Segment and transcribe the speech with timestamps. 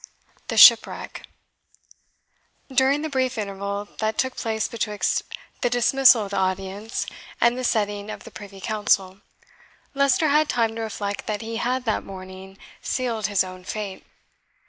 [0.47, 1.27] THE SHIPWRECK.
[2.73, 5.21] During the brief interval that took place betwixt
[5.61, 7.05] the dismissal of the audience
[7.39, 9.21] and the sitting of the privy council,
[9.93, 14.03] Leicester had time to reflect that he had that morning sealed his own fate.